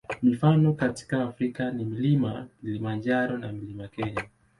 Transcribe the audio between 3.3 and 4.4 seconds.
na Mlima Kenya.